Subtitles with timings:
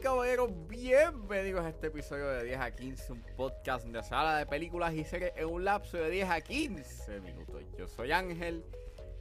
[0.00, 4.94] Caballeros, bienvenidos a este episodio de 10 a 15, un podcast de sala de películas
[4.94, 7.62] y series en un lapso de 10 a 15 minutos.
[7.76, 8.64] Yo soy Ángel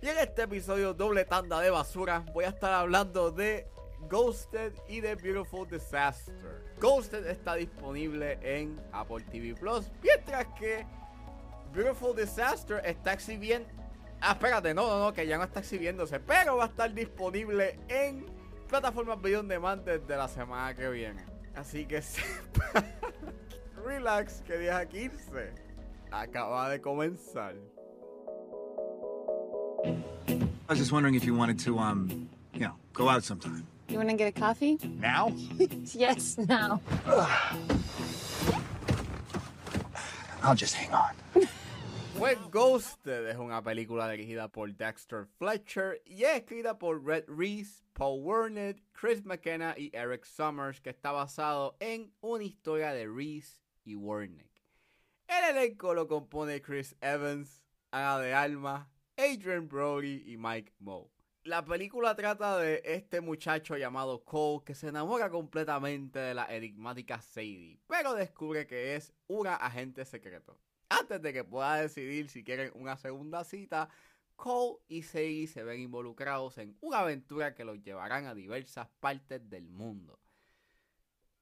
[0.01, 3.67] y en este episodio doble tanda de basura voy a estar hablando de
[4.09, 6.35] Ghosted y de Beautiful Disaster.
[6.79, 10.85] Ghosted está disponible en Apple TV Plus, mientras que
[11.73, 13.67] Beautiful Disaster está exhibiendo...
[14.21, 17.77] Ah, espérate, no, no, no, que ya no está exhibiéndose, pero va a estar disponible
[17.89, 18.40] en
[18.71, 21.21] plataformas video on demand desde la semana que viene.
[21.55, 22.01] Así que
[23.85, 25.53] relax, que 10 a 15
[26.09, 27.53] acaba de comenzar.
[29.83, 33.67] I was just wondering if you wanted to, um, you know, go out sometime.
[33.89, 34.77] You want to get a coffee?
[35.01, 35.33] Now?
[35.93, 36.79] Yes, now.
[40.41, 41.11] I'll just hang on.
[42.21, 47.83] Pues Ghosted es una película dirigida por Dexter Fletcher y es escrita por Red Reese,
[47.93, 53.57] Paul Wernick, Chris McKenna y Eric Summers, que está basado en una historia de Reese
[53.83, 54.51] y Wernick.
[55.27, 61.09] El elenco lo compone Chris Evans, Ana de Alma, Adrian Brody y Mike Moe.
[61.43, 67.19] La película trata de este muchacho llamado Cole que se enamora completamente de la enigmática
[67.19, 70.59] Sadie, pero descubre que es una agente secreto.
[70.91, 73.89] Antes de que pueda decidir si quieren una segunda cita,
[74.35, 79.49] Cole y Sadie se ven involucrados en una aventura que los llevarán a diversas partes
[79.49, 80.19] del mundo.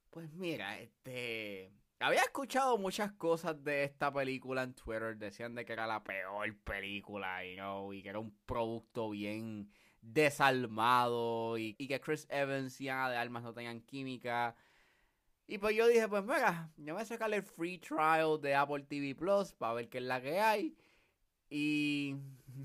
[0.10, 1.72] Pues mira, este...
[2.02, 5.18] Había escuchado muchas cosas de esta película en Twitter.
[5.18, 9.70] Decían de que era la peor película, you know, y que era un producto bien
[10.02, 14.56] desalmado y, que Chris Evans y Ana de Almas no tenían química.
[15.52, 18.84] Y pues yo dije, pues mira, yo voy a sacarle el free trial de Apple
[18.84, 20.78] TV Plus para ver qué es la que hay.
[21.50, 22.16] Y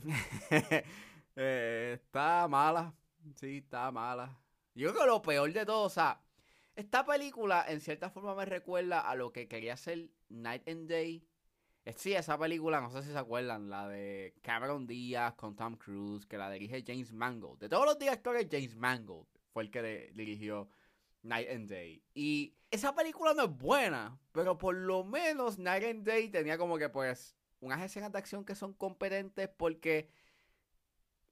[1.37, 2.95] eh, está mala,
[3.37, 4.39] sí, está mala.
[4.75, 6.20] Yo creo que lo peor de todo, o sea,
[6.77, 11.27] esta película en cierta forma me recuerda a lo que quería hacer Night and Day.
[11.87, 15.77] Eh, Sí, esa película, no sé si se acuerdan, la de Cameron Díaz con Tom
[15.77, 17.61] Cruise, que la dirige James Mangold.
[17.61, 20.69] De todos los directores, James Mangold fue el que dirigió
[21.24, 22.02] Night and Day.
[22.14, 26.79] Y esa película no es buena, pero por lo menos Night and Day tenía como
[26.79, 30.11] que pues unas escenas de acción que son competentes porque,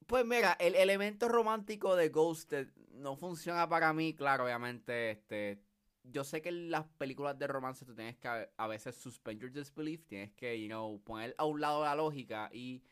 [0.07, 5.61] pues mira, el elemento romántico de Ghosted no funciona para mí, claro, obviamente, este...
[6.05, 9.53] Yo sé que en las películas de romance tú tienes que a, veces suspend your
[9.53, 12.83] disbelief, tienes que, you know, poner a un lado la lógica y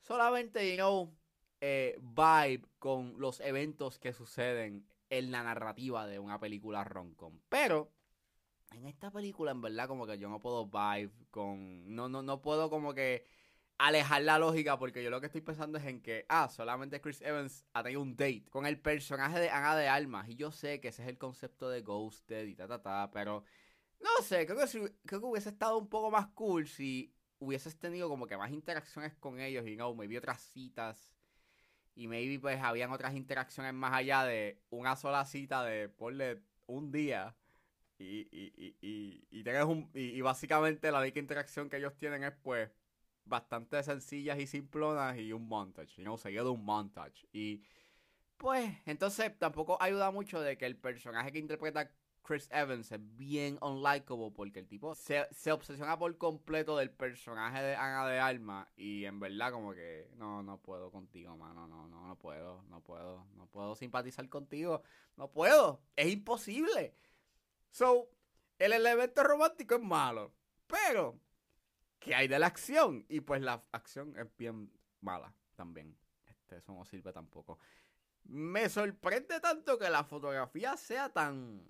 [0.00, 1.16] solamente, you know,
[1.60, 7.40] eh, vibe con los eventos que suceden en la narrativa de una película rom-com.
[7.50, 7.92] Pero
[8.72, 11.94] en esta película, en verdad, como que yo no puedo vibe con.
[11.94, 13.26] No, no, no puedo como que
[13.78, 17.20] alejar la lógica porque yo lo que estoy pensando es en que, ah, solamente Chris
[17.22, 20.28] Evans ha tenido un date con el personaje de Ana de Almas.
[20.28, 23.44] Y yo sé que ese es el concepto de Ghosted y ta, ta, ta, pero
[24.00, 27.78] no sé, creo que, si- creo que hubiese estado un poco más cool si hubieses
[27.78, 31.11] tenido como que más interacciones con ellos y no, maybe otras citas.
[31.94, 36.90] Y maybe pues habían otras interacciones más allá de una sola cita de ponle un
[36.90, 37.34] día.
[37.98, 42.32] Y, y, y, y, tienes un, y, básicamente la única interacción que ellos tienen es
[42.42, 42.68] pues
[43.24, 47.28] bastante sencillas y simplonas y un montage, seguido de un montage.
[47.32, 47.62] Y
[48.38, 51.92] pues, entonces tampoco ayuda mucho de que el personaje que interpreta
[52.22, 57.62] Chris Evans es bien unlikable porque el tipo se, se obsesiona por completo del personaje
[57.62, 61.88] de Ana de Alma y en verdad como que no, no puedo contigo, mano, no,
[61.88, 64.82] no, no puedo, no puedo, no puedo simpatizar contigo,
[65.16, 66.94] no puedo, es imposible.
[67.70, 68.08] So,
[68.58, 70.32] el elemento romántico es malo,
[70.66, 71.18] pero
[71.98, 73.04] ¿qué hay de la acción?
[73.08, 75.96] Y pues la acción es bien mala también.
[76.26, 77.58] Este, eso no sirve tampoco.
[78.24, 81.62] Me sorprende tanto que la fotografía sea tan.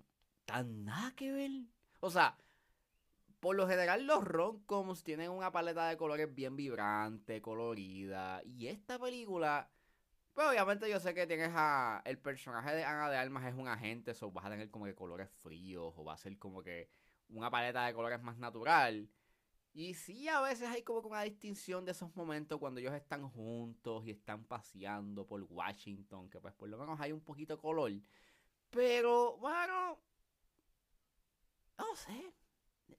[0.45, 1.51] Tan nada que ver.
[1.99, 2.37] O sea,
[3.39, 8.41] por lo general los romcoms tienen una paleta de colores bien vibrante, colorida.
[8.45, 9.69] Y esta película.
[10.33, 12.01] Pues obviamente yo sé que tienes a.
[12.05, 14.95] El personaje de Ana de Almas es un agente, eso vas a tener como que
[14.95, 16.89] colores fríos, o va a ser como que
[17.29, 19.09] una paleta de colores más natural.
[19.73, 23.27] Y sí, a veces hay como que una distinción de esos momentos cuando ellos están
[23.29, 27.61] juntos y están paseando por Washington, que pues por lo menos hay un poquito de
[27.61, 27.91] color.
[28.69, 29.99] Pero, bueno,
[31.77, 32.33] no sé.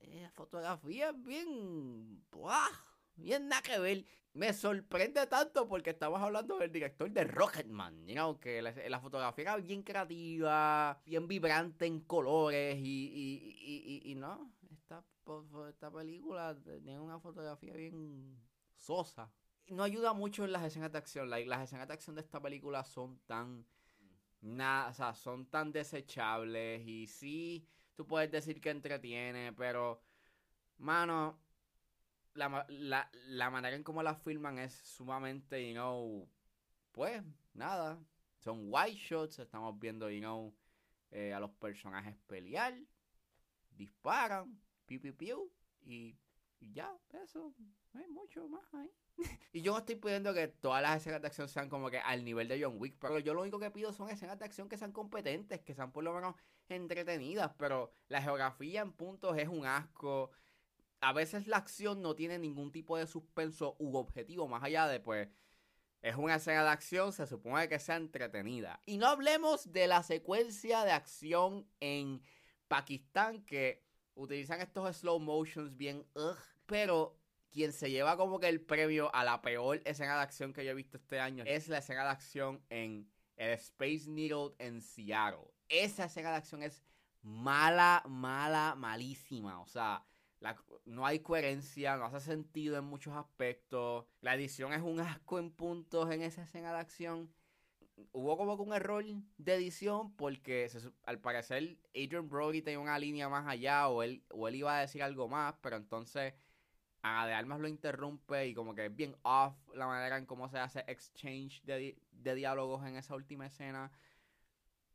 [0.00, 2.24] eh, La fotografía es bien...
[2.30, 2.70] ¡buah!
[3.16, 4.04] Bien nada que ver.
[4.32, 9.42] Me sorprende tanto porque estamos hablando del director de Rocketman, you que la, la fotografía
[9.42, 15.04] era bien creativa, bien vibrante en colores y, y, y, no, esta,
[15.68, 18.36] esta película tiene una fotografía bien
[18.76, 19.30] sosa.
[19.68, 22.42] No ayuda mucho en las escenas de acción, like, las escenas de acción de esta
[22.42, 23.64] película son tan
[24.40, 30.02] nada, o sea, son tan desechables y sí, tú puedes decir que entretiene, pero,
[30.78, 31.40] mano,
[32.34, 36.28] la, la, la manera en cómo la filman es sumamente, you know,
[36.92, 37.98] pues, nada,
[38.38, 40.54] son white shots, estamos viendo, you know,
[41.10, 42.74] eh, a los personajes pelear,
[43.70, 45.52] disparan, piu, piu, piu,
[45.82, 46.18] y,
[46.72, 47.54] ya, eso,
[47.94, 48.90] hay mucho más ahí.
[49.52, 52.24] Y yo no estoy pidiendo que todas las escenas de acción sean como que al
[52.24, 54.76] nivel de John Wick, pero yo lo único que pido son escenas de acción que
[54.76, 56.34] sean competentes, que sean por lo menos
[56.68, 60.32] entretenidas, pero la geografía en puntos es un asco.
[61.00, 64.98] A veces la acción no tiene ningún tipo de suspenso u objetivo más allá de
[64.98, 65.28] pues
[66.04, 68.78] es una escena de acción, se supone que sea entretenida.
[68.84, 72.20] Y no hablemos de la secuencia de acción en
[72.68, 73.82] Pakistán que
[74.14, 77.18] utilizan estos slow motions bien ugh, pero
[77.50, 80.72] quien se lleva como que el premio a la peor escena de acción que yo
[80.72, 85.52] he visto este año es la escena de acción en el Space Needle en Seattle.
[85.68, 86.82] Esa escena de acción es
[87.22, 89.60] mala, mala, malísima.
[89.60, 90.04] O sea,
[90.84, 94.06] no hay coherencia, no hace sentido en muchos aspectos.
[94.20, 97.32] La edición es un asco en puntos en esa escena de acción.
[98.12, 99.04] Hubo como que un error
[99.38, 100.68] de edición porque
[101.04, 104.80] al parecer Adrian Brody tenía una línea más allá o él, o él iba a
[104.80, 106.34] decir algo más, pero entonces
[107.04, 110.48] Ana de Armas lo interrumpe y como que es bien off la manera en cómo
[110.48, 113.92] se hace exchange de, di- de diálogos en esa última escena.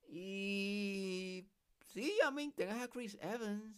[0.09, 1.47] Y
[1.85, 3.75] sí, a mí tengas a Chris Evans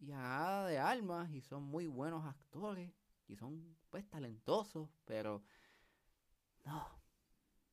[0.00, 2.90] y a Ana de Armas y son muy buenos actores
[3.28, 5.42] y son pues talentosos, pero
[6.64, 6.86] no,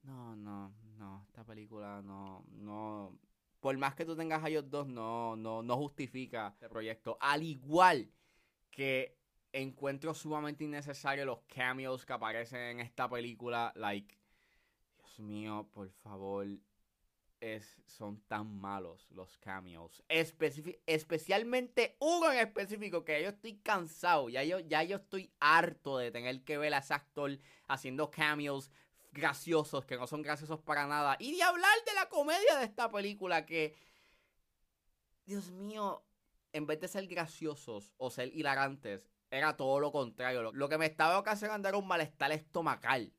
[0.04, 3.20] no, no, no, esta película no, no,
[3.60, 7.18] por más que tú tengas a ellos dos, no, no, no justifica este proyecto.
[7.22, 8.12] Al igual
[8.72, 9.17] que
[9.62, 13.74] encuentro sumamente innecesario los cameos que aparecen en esta película.
[13.76, 14.18] Like,
[14.98, 16.48] Dios mío, por favor.
[17.40, 20.04] Es, son tan malos los cameos.
[20.10, 24.28] Especialmente uno en específico que yo estoy cansado.
[24.30, 27.38] Ya yo, ya yo estoy harto de tener que ver a ese actor
[27.68, 28.72] haciendo cameos
[29.12, 31.16] graciosos que no son graciosos para nada.
[31.20, 33.76] Y de hablar de la comedia de esta película que...
[35.26, 36.04] Dios mío,
[36.54, 40.52] en vez de ser graciosos o ser hilarantes, era todo lo contrario.
[40.52, 43.14] Lo, que me estaba ocasionando era un malestar estomacal.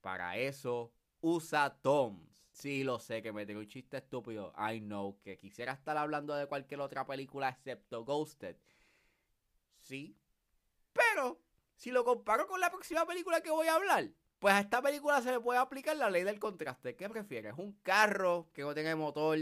[0.00, 2.48] Para eso, usa Toms.
[2.50, 4.52] Sí, lo sé, que me tiró un chiste estúpido.
[4.58, 8.56] I know, que quisiera estar hablando de cualquier otra película excepto Ghosted.
[9.78, 10.16] Sí.
[10.92, 11.40] Pero,
[11.76, 15.22] si lo comparo con la próxima película que voy a hablar, pues a esta película
[15.22, 16.96] se le puede aplicar la ley del contraste.
[16.96, 17.54] ¿Qué prefieres?
[17.56, 19.38] ¿Un carro que no tiene motor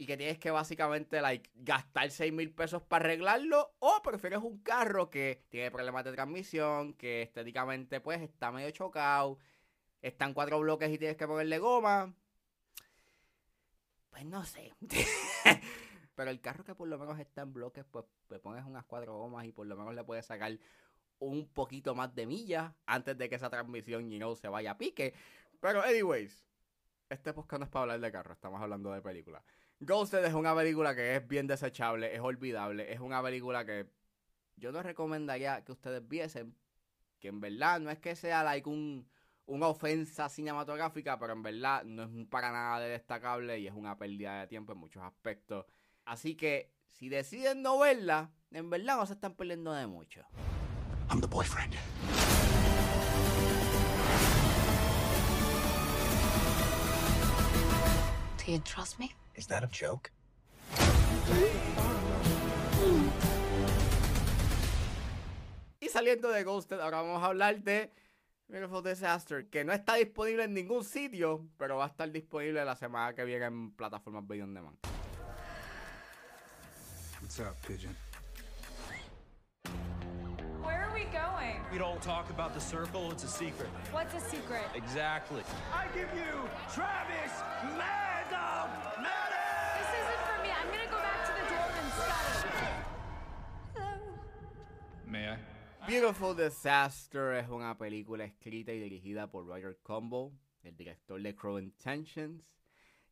[0.00, 3.74] y que tienes que básicamente like, gastar 6 mil pesos para arreglarlo?
[3.80, 9.36] ¿O prefieres un carro que tiene problemas de transmisión, que estéticamente pues está medio chocado,
[10.00, 12.14] están cuatro bloques y tienes que ponerle goma?
[14.08, 14.72] Pues no sé.
[16.14, 19.18] Pero el carro que por lo menos está en bloques, pues le pones unas cuatro
[19.18, 20.58] gomas y por lo menos le puedes sacar
[21.18, 24.78] un poquito más de millas antes de que esa transmisión, you know, se vaya a
[24.78, 25.12] pique.
[25.60, 26.42] Pero, anyways,
[27.10, 29.44] este podcast no es para hablar de carro, estamos hablando de película.
[29.82, 33.86] Ghosted es una película que es bien desechable, es olvidable, es una película que
[34.56, 36.54] yo no recomendaría que ustedes viesen,
[37.18, 39.08] que en verdad no es que sea like un,
[39.46, 43.96] una ofensa cinematográfica, pero en verdad no es para nada de destacable y es una
[43.96, 45.64] pérdida de tiempo en muchos aspectos.
[46.04, 50.20] Así que si deciden no verla, en verdad no se están perdiendo de mucho.
[51.08, 51.74] I'm the boyfriend.
[58.36, 59.14] Do you trust me?
[59.40, 60.10] Is that a joke?
[65.80, 67.90] Y saliendo de Ghosted, ahora vamos a hablar de
[68.48, 72.76] Beautiful Disaster, que no está disponible en ningún sitio, pero va a estar disponible la
[72.76, 74.76] semana que viene en plataformas Video On Demand.
[77.22, 77.96] What's up, Pigeon?
[80.62, 81.62] Where are we going?
[81.72, 83.70] We don't talk about the circle, it's a secret.
[83.90, 84.66] What's a secret?
[84.74, 85.42] Exactly.
[85.72, 87.32] I give you Travis
[87.78, 88.10] Maddow!
[89.00, 89.29] This
[95.88, 101.58] Beautiful Disaster es una película escrita y dirigida por Roger Combo, el director de Crow
[101.58, 102.60] Intentions,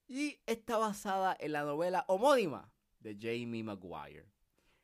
[0.07, 4.27] y está basada en la novela homónima de Jamie Maguire.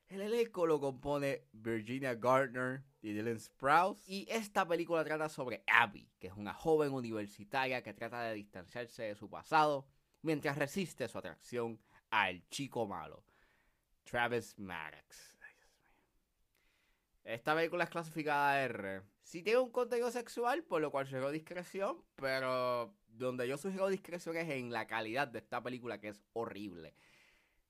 [0.09, 4.03] El elenco lo compone Virginia Gardner y Dylan Sprouse.
[4.09, 9.05] Y esta película trata sobre Abby, que es una joven universitaria que trata de distanciarse
[9.05, 9.87] de su pasado
[10.23, 11.81] mientras resiste su atracción
[12.11, 13.25] al chico malo,
[14.05, 15.34] Travis Maddox.
[17.25, 19.03] Esta película es clasificada R.
[19.23, 24.37] Sí tiene un contenido sexual, por lo cual llegó discreción, pero donde yo sugiero discreción
[24.37, 26.95] es en la calidad de esta película, que es horrible.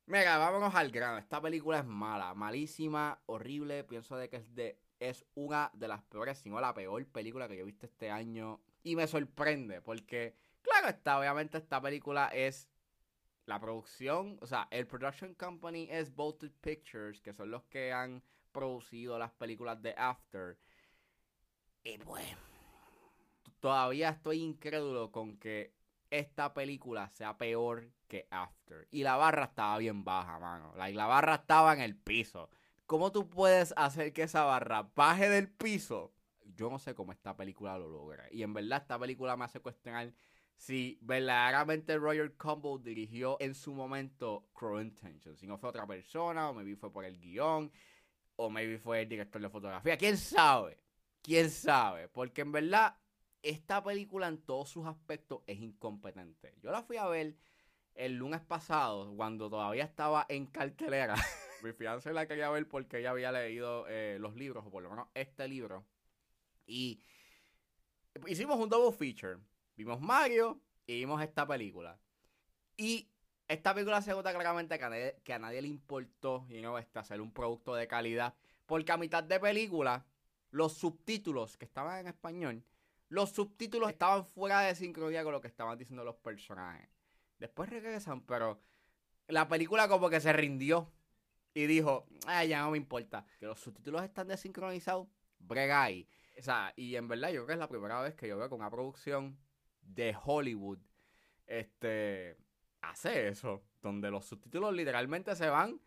[0.06, 1.18] Mira, vámonos al grano.
[1.18, 3.84] Esta película es mala, malísima, horrible.
[3.84, 7.48] Pienso de que es, de, es una de las peores, si no la peor película
[7.48, 8.60] que yo he visto este año.
[8.82, 12.68] Y me sorprende, porque, claro está, obviamente esta película es
[13.46, 18.22] la producción, o sea, el production company es Bolted Pictures, que son los que han
[18.54, 20.56] producido las películas de After.
[21.82, 22.24] Y pues,
[23.60, 25.74] todavía estoy incrédulo con que
[26.10, 28.88] esta película sea peor que After.
[28.90, 30.72] Y la barra estaba bien baja, mano.
[30.76, 32.48] La, la barra estaba en el piso.
[32.86, 36.14] ¿Cómo tú puedes hacer que esa barra baje del piso?
[36.54, 38.26] Yo no sé cómo esta película lo logra.
[38.30, 40.14] Y en verdad esta película me hace cuestionar
[40.56, 45.36] si verdaderamente Roger Campbell dirigió en su momento Crow Intention.
[45.36, 47.70] Si no fue otra persona, o maybe fue por el guion,
[48.36, 49.96] o maybe fue el director de fotografía.
[49.96, 50.78] ¿Quién sabe?
[51.22, 52.08] ¿Quién sabe?
[52.08, 52.96] Porque en verdad,
[53.42, 56.54] esta película en todos sus aspectos es incompetente.
[56.62, 57.36] Yo la fui a ver
[57.94, 61.14] el lunes pasado, cuando todavía estaba en cartelera.
[61.62, 64.90] Mi fianza la quería ver porque ella había leído eh, los libros, o por lo
[64.90, 65.86] menos este libro.
[66.66, 67.00] Y
[68.26, 69.38] hicimos un double feature.
[69.76, 71.98] Vimos Mario y vimos esta película.
[72.76, 73.08] Y
[73.48, 77.20] esta película se nota claramente que a nadie, que le importó you know, este, hacer
[77.20, 78.34] un producto de calidad.
[78.66, 80.06] Porque a mitad de película,
[80.50, 82.64] los subtítulos que estaban en español,
[83.08, 86.88] los subtítulos estaban fuera de sincronía con lo que estaban diciendo los personajes.
[87.38, 88.60] Después regresan, pero
[89.28, 90.90] la película como que se rindió
[91.52, 93.26] y dijo, ay, ya no me importa.
[93.38, 95.06] Que los subtítulos están desincronizados,
[95.38, 96.08] brega ahí.
[96.38, 98.48] O sea, y en verdad yo creo que es la primera vez que yo veo
[98.48, 99.38] con una producción
[99.82, 100.78] de Hollywood
[101.46, 102.38] este
[102.90, 105.80] hace eso, donde los subtítulos literalmente se van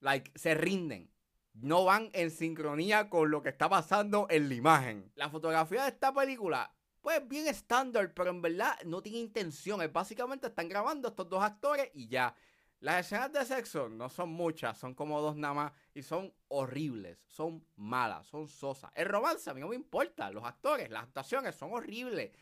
[0.00, 1.10] like se rinden.
[1.54, 5.12] No van en sincronía con lo que está pasando en la imagen.
[5.14, 9.82] La fotografía de esta película pues bien estándar, pero en verdad no tiene intención.
[9.82, 12.34] Es básicamente están grabando estos dos actores y ya.
[12.78, 17.18] Las escenas de sexo no son muchas, son como dos nada más y son horribles,
[17.26, 18.90] son malas, son sosas.
[18.94, 22.32] El romance a mí no me importa, los actores, las actuaciones son horribles.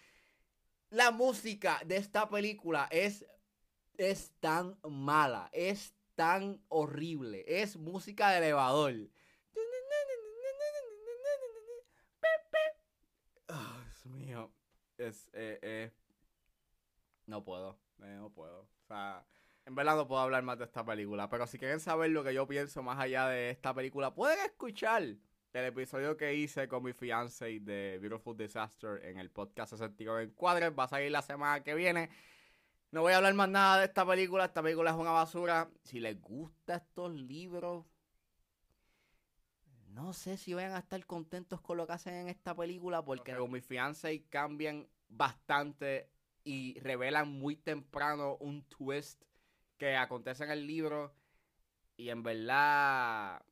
[0.90, 3.24] La música de esta película es,
[3.96, 8.94] es tan mala, es tan horrible, es música de elevador.
[13.48, 14.52] Oh, Dios mío,
[14.98, 15.92] es, eh, eh,
[17.26, 18.62] no puedo, eh, no puedo.
[18.62, 19.24] O sea,
[19.66, 22.34] en verdad no puedo hablar más de esta película, pero si quieren saber lo que
[22.34, 25.04] yo pienso más allá de esta película, pueden escuchar
[25.52, 30.72] el episodio que hice con mi fiance de Beautiful Disaster en el podcast 69 Encuadres.
[30.78, 32.08] Va a salir la semana que viene.
[32.92, 34.44] No voy a hablar más nada de esta película.
[34.44, 35.68] Esta película es una basura.
[35.82, 37.84] Si les gustan estos libros,
[39.88, 43.04] no sé si vayan a estar contentos con lo que hacen en esta película.
[43.04, 46.10] Porque con mi fiance cambian bastante
[46.44, 49.22] y revelan muy temprano un twist
[49.78, 51.12] que acontece en el libro.
[51.96, 53.42] Y en verdad,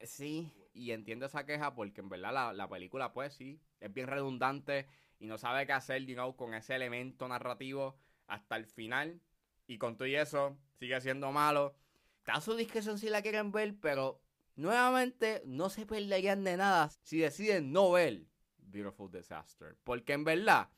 [0.00, 4.06] sí, y entiendo esa queja porque en verdad la, la, película, pues sí, es bien
[4.06, 4.86] redundante
[5.18, 9.20] y no sabe qué hacer, you know, con ese elemento narrativo hasta el final.
[9.66, 11.74] Y con todo y eso, sigue siendo malo.
[12.18, 14.22] Está a su discreción si la quieren ver, pero
[14.54, 18.26] nuevamente no se perderían de nada si deciden no ver
[18.58, 19.76] Beautiful Disaster.
[19.82, 20.70] Porque en verdad,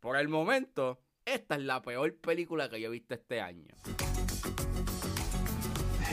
[0.00, 3.74] por el momento, esta es la peor película que yo he visto este año.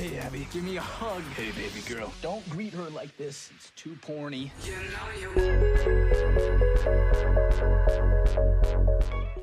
[0.07, 1.23] Hey, Abby, give me a hug.
[1.35, 2.13] Hey, baby girl.
[2.21, 3.49] Don't greet her like this.
[3.55, 4.51] It's too porny.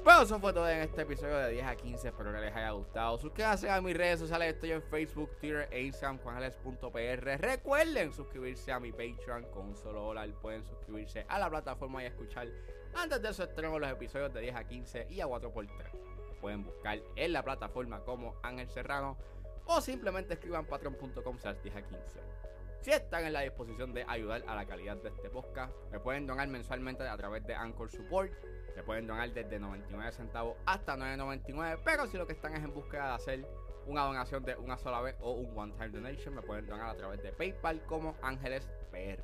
[0.04, 2.08] Bueno, eso fue todo en este episodio de 10 a 15.
[2.08, 3.18] Espero que les haya gustado.
[3.18, 4.54] Suscríbanse a mis redes sociales.
[4.54, 7.40] Estoy en Facebook, Twitter e Instagram, juanjales.pr.
[7.40, 10.30] Recuerden suscribirse a mi Patreon con un solo dólar.
[10.40, 12.46] Pueden suscribirse a la plataforma y escuchar
[12.94, 16.38] antes de su estreno los episodios de 10 a 15 y a 4x3.
[16.40, 19.18] Pueden buscar en la plataforma como Ángel Serrano
[19.66, 22.42] o simplemente escriban patreon.com 10 a 15.
[22.82, 26.26] Si están en la disposición de ayudar a la calidad de este podcast, me pueden
[26.26, 28.32] donar mensualmente a través de Anchor Support.
[28.74, 31.78] Me pueden donar desde 99 centavos hasta 9.99.
[31.84, 33.46] Pero si lo que están es en búsqueda de hacer
[33.86, 37.22] una donación de una sola vez o un one-time donation, me pueden donar a través
[37.22, 39.22] de PayPal como Ángeles PR.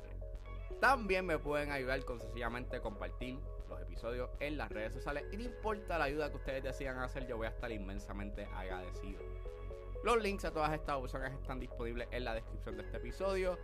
[0.79, 5.25] También me pueden ayudar con sencillamente compartir los episodios en las redes sociales.
[5.33, 9.19] Y no importa la ayuda que ustedes decidan hacer, yo voy a estar inmensamente agradecido.
[10.03, 13.57] Los links a todas estas opciones están disponibles en la descripción de este episodio.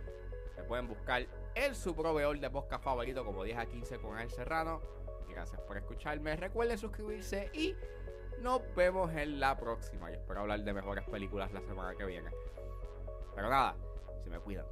[0.54, 4.30] Se pueden buscar en su proveedor de podcast favorito como 10 a 15 con El
[4.30, 4.80] Serrano.
[5.28, 6.36] Gracias por escucharme.
[6.36, 7.74] Recuerden suscribirse y
[8.40, 10.10] nos vemos en la próxima.
[10.10, 12.30] Yo espero hablar de mejores películas la semana que viene.
[13.34, 13.76] Pero nada,
[14.22, 14.66] se me cuidan.